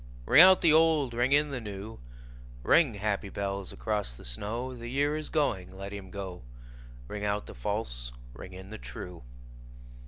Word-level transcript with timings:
Ring 0.25 0.41
out 0.41 0.61
the 0.61 0.73
old, 0.73 1.13
ring 1.13 1.31
in 1.31 1.49
the 1.49 1.61
new, 1.61 1.99
Ring, 2.63 2.95
happy 2.95 3.29
bells, 3.29 3.71
across 3.71 4.15
the 4.15 4.25
snow: 4.25 4.73
The 4.73 4.87
year 4.87 5.15
is 5.15 5.29
going, 5.29 5.69
let 5.69 5.93
him 5.93 6.09
go; 6.09 6.41
Ring 7.07 7.23
out 7.23 7.45
the 7.45 7.53
false, 7.53 8.11
ring 8.33 8.53
in 8.53 8.71
the 8.71 8.79
true. 8.79 9.21